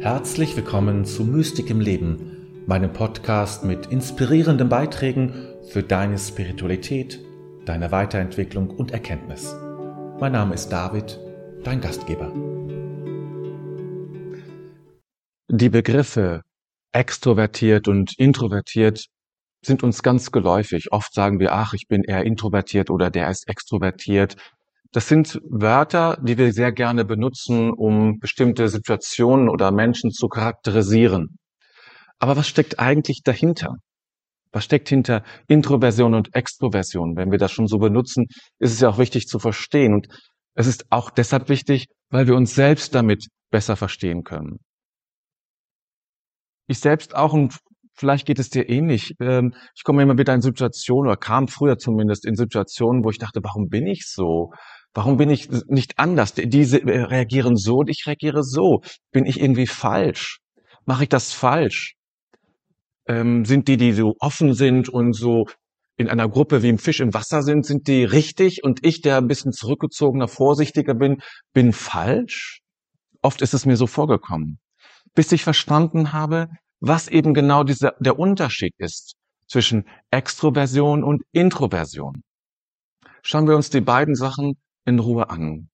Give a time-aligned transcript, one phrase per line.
[0.00, 5.34] Herzlich willkommen zu Mystik im Leben, meinem Podcast mit inspirierenden Beiträgen
[5.68, 7.20] für deine Spiritualität,
[7.66, 9.54] deine Weiterentwicklung und Erkenntnis.
[10.18, 11.20] Mein Name ist David,
[11.64, 12.32] dein Gastgeber.
[15.48, 16.44] Die Begriffe
[16.92, 19.04] extrovertiert und introvertiert
[19.62, 20.92] sind uns ganz geläufig.
[20.92, 24.36] Oft sagen wir, ach, ich bin eher introvertiert oder der ist extrovertiert.
[24.92, 31.38] Das sind Wörter, die wir sehr gerne benutzen, um bestimmte Situationen oder Menschen zu charakterisieren.
[32.18, 33.76] Aber was steckt eigentlich dahinter?
[34.52, 37.16] Was steckt hinter Introversion und Extroversion?
[37.16, 38.26] Wenn wir das schon so benutzen,
[38.58, 39.94] ist es ja auch wichtig zu verstehen.
[39.94, 40.08] Und
[40.54, 44.58] es ist auch deshalb wichtig, weil wir uns selbst damit besser verstehen können.
[46.66, 47.58] Ich selbst auch und
[47.94, 49.14] vielleicht geht es dir ähnlich.
[49.20, 53.18] Ähm, ich komme immer wieder in Situationen oder kam früher zumindest in Situationen, wo ich
[53.18, 54.52] dachte, warum bin ich so?
[54.92, 56.34] Warum bin ich nicht anders?
[56.34, 58.80] Diese reagieren so und ich reagiere so.
[59.12, 60.40] Bin ich irgendwie falsch?
[60.84, 61.94] Mache ich das falsch?
[63.06, 65.46] Ähm, sind die, die so offen sind und so
[65.96, 69.18] in einer Gruppe wie im Fisch im Wasser sind, sind die richtig und ich, der
[69.18, 71.20] ein bisschen zurückgezogener, vorsichtiger bin,
[71.52, 72.62] bin falsch?
[73.20, 74.58] Oft ist es mir so vorgekommen.
[75.14, 76.48] Bis ich verstanden habe,
[76.80, 79.14] was eben genau dieser, der Unterschied ist
[79.46, 82.22] zwischen Extroversion und Introversion.
[83.22, 85.68] Schauen wir uns die beiden Sachen in Ruhe an.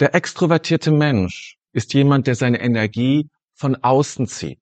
[0.00, 4.60] Der extrovertierte Mensch ist jemand, der seine Energie von außen zieht.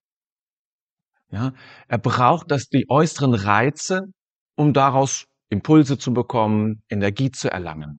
[1.31, 1.53] Ja,
[1.89, 4.03] er braucht das, die äußeren Reize,
[4.55, 7.99] um daraus Impulse zu bekommen, Energie zu erlangen.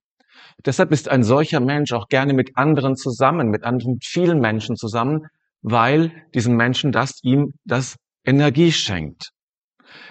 [0.65, 5.27] Deshalb ist ein solcher Mensch auch gerne mit anderen zusammen, mit anderen, vielen Menschen zusammen,
[5.61, 9.31] weil diesen Menschen das ihm das Energie schenkt.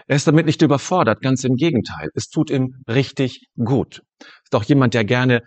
[0.06, 2.10] Er ist damit nicht überfordert, ganz im Gegenteil.
[2.14, 4.02] Es tut ihm richtig gut.
[4.20, 5.40] Ist auch jemand, der gerne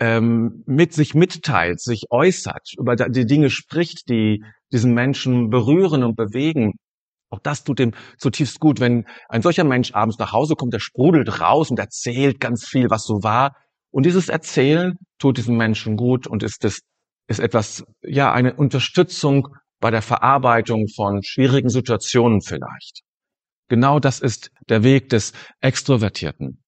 [0.00, 6.16] ähm, mit sich mitteilt, sich äußert, über die Dinge spricht, die diesen Menschen berühren und
[6.16, 6.72] bewegen.
[7.28, 10.80] Auch das tut ihm zutiefst gut, wenn ein solcher Mensch abends nach Hause kommt, der
[10.80, 13.54] sprudelt raus und erzählt ganz viel, was so war.
[13.92, 16.80] Und dieses Erzählen tut diesem Menschen gut und ist es
[17.28, 23.02] ist etwas, ja, eine Unterstützung bei der Verarbeitung von schwierigen Situationen vielleicht.
[23.70, 26.60] Genau das ist der Weg des Extrovertierten.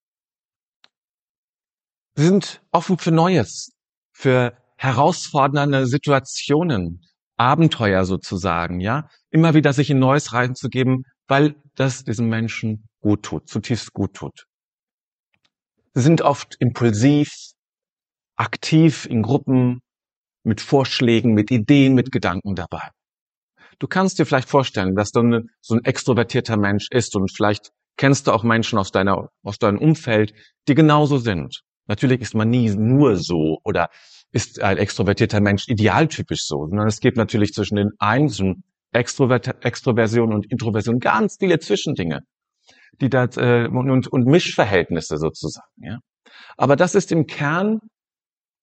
[2.14, 3.72] Sie sind offen für Neues,
[4.12, 7.02] für herausfordernde Situationen,
[7.36, 9.08] Abenteuer sozusagen, ja.
[9.30, 14.46] Immer wieder sich in Neues reinzugeben, weil das diesem Menschen gut tut, zutiefst gut tut.
[15.94, 17.34] Sie sind oft impulsiv,
[18.36, 19.80] aktiv in Gruppen,
[20.44, 22.90] mit Vorschlägen, mit Ideen, mit Gedanken dabei.
[23.78, 28.26] Du kannst dir vielleicht vorstellen, dass du so ein extrovertierter Mensch ist und vielleicht kennst
[28.26, 30.34] du auch Menschen aus deiner, aus deinem Umfeld,
[30.68, 31.62] die genauso sind.
[31.86, 33.88] Natürlich ist man nie nur so oder
[34.30, 40.32] ist ein extrovertierter Mensch idealtypisch so, sondern es gibt natürlich zwischen den einen Extrovert Extroversion
[40.34, 42.20] und Introversion ganz viele Zwischendinge,
[43.00, 45.66] die das äh, und, und Mischverhältnisse sozusagen.
[45.78, 45.98] Ja,
[46.56, 47.80] aber das ist im Kern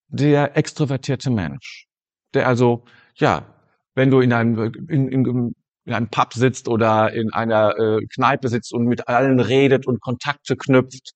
[0.08, 1.88] der extrovertierte Mensch,
[2.34, 2.84] der also
[3.16, 3.59] ja
[3.96, 5.54] wenn du in einem, in, in,
[5.86, 10.02] in einem Pub sitzt oder in einer äh, Kneipe sitzt und mit allen redet und
[10.02, 11.14] Kontakte knüpft,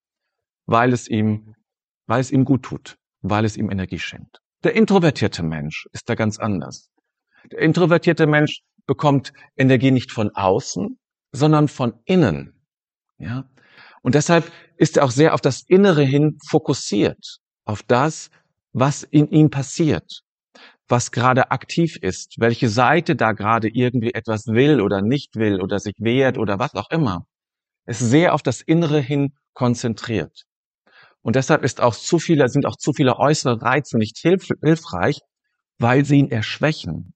[0.65, 1.55] weil es ihm,
[2.07, 4.39] weil es ihm gut tut, weil es ihm Energie schenkt.
[4.63, 6.89] Der introvertierte Mensch ist da ganz anders.
[7.51, 10.97] Der introvertierte Mensch bekommt Energie nicht von außen,
[11.31, 12.61] sondern von innen.
[13.17, 13.49] Ja?
[14.01, 18.29] Und deshalb ist er auch sehr auf das Innere hin fokussiert, auf das,
[18.71, 20.23] was in ihm passiert
[20.87, 25.79] was gerade aktiv ist, welche Seite da gerade irgendwie etwas will oder nicht will oder
[25.79, 27.25] sich wehrt oder was auch immer,
[27.85, 30.43] ist sehr auf das Innere hin konzentriert.
[31.21, 35.19] Und deshalb ist auch zu viele, sind auch zu viele äußere Reize nicht hilf, hilfreich,
[35.79, 37.13] weil sie ihn erschwächen.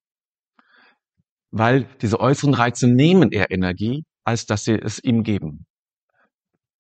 [1.52, 5.66] Weil diese äußeren Reize nehmen eher Energie, als dass sie es ihm geben.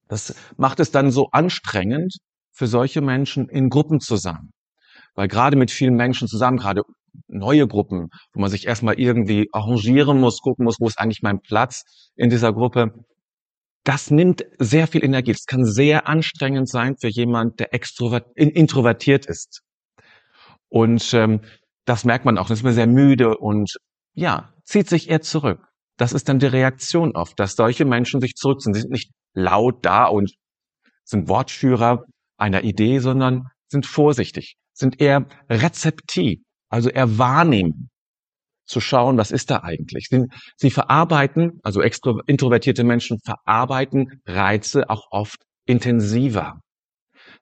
[0.08, 2.18] Das macht es dann so anstrengend,
[2.52, 4.50] für solche Menschen in Gruppen zu sein.
[5.18, 6.84] Weil gerade mit vielen Menschen zusammen, gerade
[7.28, 11.42] neue Gruppen, wo man sich erstmal irgendwie arrangieren muss, gucken muss, wo ist eigentlich mein
[11.42, 12.94] Platz in dieser Gruppe,
[13.84, 15.32] das nimmt sehr viel Energie.
[15.32, 17.70] Das kann sehr anstrengend sein für jemand, der
[18.36, 19.62] introvertiert ist.
[20.70, 21.42] Und ähm,
[21.86, 22.48] das merkt man auch.
[22.48, 23.76] Das ist mir sehr müde und
[24.14, 25.62] ja, zieht sich eher zurück.
[25.98, 28.76] Das ist dann die Reaktion oft, dass solche Menschen sich zurückziehen.
[28.76, 30.32] Sie sind nicht laut da und
[31.06, 32.04] sind Wortführer
[32.38, 36.40] einer Idee, sondern sind vorsichtig sind eher rezeptiv,
[36.70, 37.90] also eher wahrnehmen,
[38.66, 40.10] zu schauen, was ist da eigentlich.
[40.58, 46.60] Sie, verarbeiten, also introvertierte Menschen verarbeiten Reize auch oft intensiver.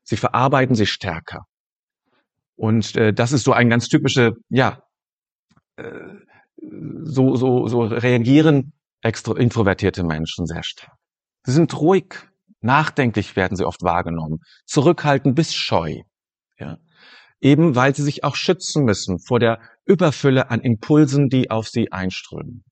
[0.04, 1.46] Sie verarbeiten sie stärker.
[2.56, 4.82] Und äh, das ist so ein ganz typische, ja,
[5.78, 5.92] äh,
[7.04, 10.96] so, so, so reagieren extro, introvertierte Menschen sehr stark.
[11.44, 12.16] Sie sind ruhig,
[12.62, 16.02] nachdenklich werden sie oft wahrgenommen, zurückhaltend bis scheu.
[17.42, 21.92] Eben weil sie sich auch schützen müssen vor der Überfülle an Impulsen, die auf sie
[21.92, 22.64] einströmen.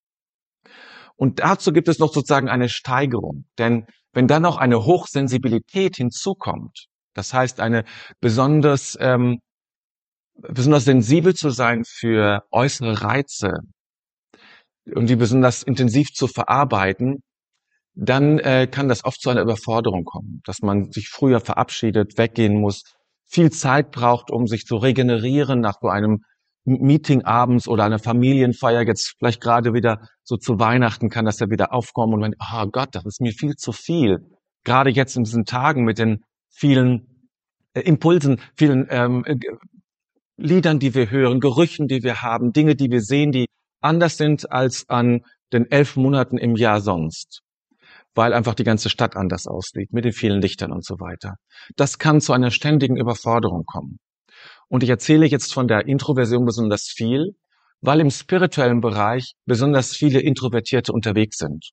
[1.15, 3.45] Und dazu gibt es noch sozusagen eine Steigerung.
[3.57, 7.83] Denn wenn dann noch eine Hochsensibilität hinzukommt, das heißt eine
[8.19, 9.39] besonders, ähm,
[10.35, 13.51] besonders sensibel zu sein für äußere Reize
[14.95, 17.21] und die besonders intensiv zu verarbeiten,
[17.95, 22.59] dann äh, kann das oft zu einer Überforderung kommen, dass man sich früher verabschiedet, weggehen
[22.59, 22.81] muss,
[23.27, 26.23] viel Zeit braucht, um sich zu regenerieren nach so einem
[26.65, 31.49] Meeting abends oder einer Familienfeier, jetzt vielleicht gerade wieder so zu Weihnachten kann das ja
[31.49, 34.19] wieder aufkommen und man, oh Gott, das ist mir viel zu viel.
[34.63, 37.27] Gerade jetzt in diesen Tagen mit den vielen
[37.73, 39.35] äh, Impulsen, vielen ähm, äh,
[40.37, 43.47] Liedern, die wir hören, Gerüchen, die wir haben, Dinge, die wir sehen, die
[43.81, 47.41] anders sind als an den elf Monaten im Jahr sonst
[48.15, 51.35] weil einfach die ganze Stadt anders aussieht, mit den vielen Lichtern und so weiter.
[51.75, 53.99] Das kann zu einer ständigen Überforderung kommen.
[54.67, 57.35] Und ich erzähle jetzt von der Introversion besonders viel,
[57.81, 61.71] weil im spirituellen Bereich besonders viele Introvertierte unterwegs sind.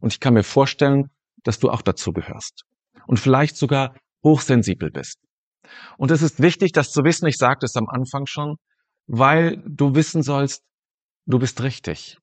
[0.00, 1.10] Und ich kann mir vorstellen,
[1.42, 2.64] dass du auch dazu gehörst.
[3.06, 5.18] Und vielleicht sogar hochsensibel bist.
[5.96, 8.56] Und es ist wichtig, das zu wissen, ich sagte es am Anfang schon,
[9.06, 10.62] weil du wissen sollst,
[11.26, 12.18] du bist richtig.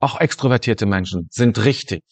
[0.00, 2.02] Auch extrovertierte Menschen sind richtig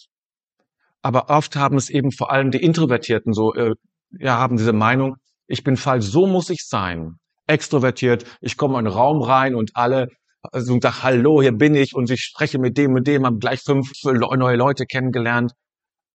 [1.02, 3.74] aber oft haben es eben vor allem die Introvertierten so, äh,
[4.18, 5.16] ja, haben diese Meinung,
[5.46, 7.18] ich bin falsch, so muss ich sein.
[7.46, 10.08] Extrovertiert, ich komme in einen Raum rein und alle
[10.42, 13.38] also und sag, hallo, hier bin ich und ich spreche mit dem und dem, haben
[13.38, 15.52] gleich fünf neue Leute kennengelernt.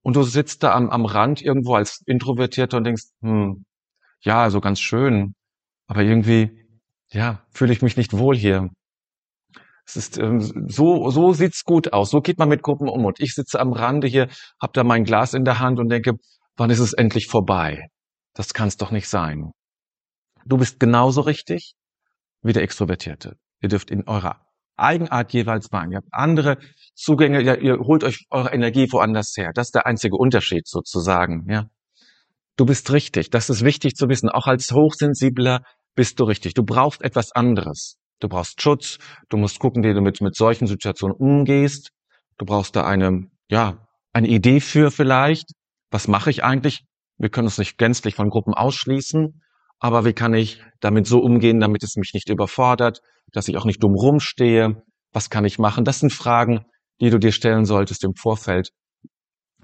[0.02, 3.66] Und du sitzt da am, am Rand irgendwo als Introvertierter und denkst, hm,
[4.22, 5.36] ja, so ganz schön,
[5.88, 6.66] aber irgendwie,
[7.10, 8.70] ja, fühle ich mich nicht wohl hier.
[9.86, 10.40] Es ist ähm,
[10.70, 12.10] so so sieht's gut aus.
[12.10, 13.06] So geht man mit Gruppen um.
[13.06, 14.30] Und ich sitze am Rande hier,
[14.62, 16.14] habe da mein Glas in der Hand und denke,
[16.56, 17.88] wann ist es endlich vorbei?
[18.34, 19.52] Das kann's doch nicht sein.
[20.46, 21.76] Du bist genauso richtig
[22.42, 23.38] wie der Extrovertierte.
[23.62, 24.42] Ihr dürft in eurer
[24.76, 25.92] Eigenart jeweils sein.
[25.92, 26.58] Ihr habt andere
[26.96, 29.52] Zugänge, ja, ihr holt euch eure Energie woanders her.
[29.54, 31.68] Das ist der einzige Unterschied sozusagen, ja.
[32.56, 33.30] Du bist richtig.
[33.32, 34.30] Das ist wichtig zu wissen.
[34.30, 35.64] Auch als Hochsensibler
[35.96, 36.54] bist du richtig.
[36.54, 37.98] Du brauchst etwas anderes.
[38.20, 38.98] Du brauchst Schutz.
[39.30, 41.90] Du musst gucken, wie du mit, mit solchen Situationen umgehst.
[42.38, 45.52] Du brauchst da eine, ja, eine Idee für vielleicht.
[45.92, 46.86] Was mache ich eigentlich?
[47.18, 49.42] Wir können uns nicht gänzlich von Gruppen ausschließen.
[49.80, 53.02] Aber wie kann ich damit so umgehen, damit es mich nicht überfordert,
[53.32, 54.82] dass ich auch nicht dumm rumstehe?
[55.12, 55.84] Was kann ich machen?
[55.84, 56.66] Das sind Fragen,
[57.02, 58.70] die du dir stellen solltest im Vorfeld.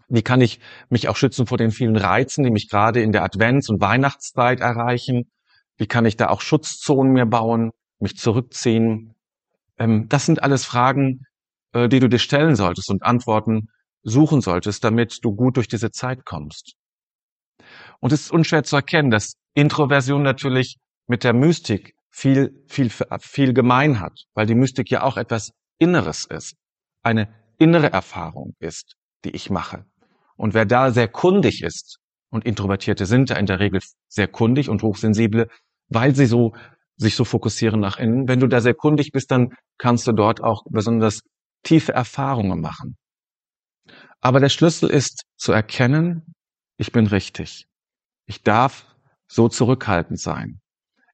[0.09, 0.59] Wie kann ich
[0.89, 4.59] mich auch schützen vor den vielen Reizen, die mich gerade in der Advents- und Weihnachtszeit
[4.59, 5.31] erreichen?
[5.77, 7.71] Wie kann ich da auch Schutzzonen mir bauen?
[7.99, 9.15] Mich zurückziehen?
[9.77, 11.25] Ähm, das sind alles Fragen,
[11.73, 13.69] äh, die du dir stellen solltest und Antworten
[14.03, 16.73] suchen solltest, damit du gut durch diese Zeit kommst.
[17.99, 23.53] Und es ist unschwer zu erkennen, dass Introversion natürlich mit der Mystik viel, viel, viel
[23.53, 26.55] gemein hat, weil die Mystik ja auch etwas Inneres ist,
[27.03, 29.85] eine innere Erfahrung ist, die ich mache.
[30.37, 31.99] Und wer da sehr kundig ist,
[32.29, 35.49] und Introvertierte sind da in der Regel sehr kundig und hochsensible,
[35.87, 36.53] weil sie so
[36.99, 38.27] sich so fokussieren nach innen.
[38.27, 41.21] Wenn du da sehr kundig bist, dann kannst du dort auch besonders
[41.63, 42.97] tiefe Erfahrungen machen.
[44.21, 46.33] Aber der Schlüssel ist zu erkennen,
[46.77, 47.65] ich bin richtig.
[48.25, 48.95] Ich darf
[49.27, 50.59] so zurückhaltend sein.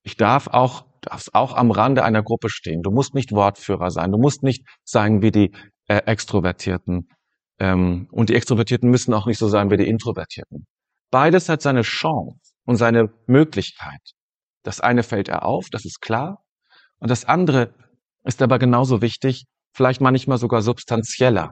[0.04, 2.82] Ich darf auch, darfst auch am Rande einer Gruppe stehen.
[2.82, 4.12] Du musst nicht Wortführer sein.
[4.12, 5.51] Du musst nicht sein wie die
[5.88, 7.10] äh, Extrovertierten.
[7.60, 10.65] Ähm, und die Extrovertierten müssen auch nicht so sein wie die Introvertierten.
[11.12, 14.01] Beides hat seine Chance und seine Möglichkeit.
[14.65, 16.43] Das eine fällt er auf, das ist klar.
[16.98, 17.75] Und das andere
[18.24, 21.51] ist aber genauso wichtig, vielleicht manchmal sogar substanzieller.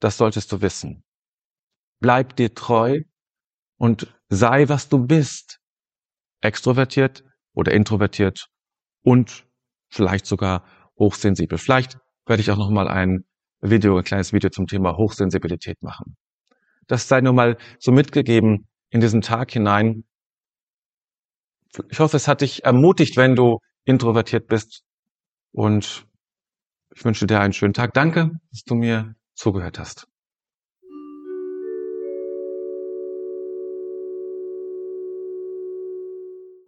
[0.00, 1.04] Das solltest du wissen.
[2.00, 3.02] Bleib dir treu
[3.78, 5.60] und sei, was du bist.
[6.40, 7.22] Extrovertiert
[7.54, 8.48] oder introvertiert
[9.04, 9.46] und
[9.88, 10.64] vielleicht sogar
[10.98, 11.56] hochsensibel.
[11.56, 13.24] Vielleicht werde ich auch noch mal ein
[13.60, 16.16] Video, ein kleines Video zum Thema Hochsensibilität machen.
[16.88, 20.04] Das sei nur mal so mitgegeben in diesen Tag hinein,
[21.90, 24.82] ich hoffe, es hat dich ermutigt, wenn du introvertiert bist.
[25.52, 26.06] Und
[26.94, 27.92] ich wünsche dir einen schönen Tag.
[27.94, 30.06] Danke, dass du mir zugehört hast.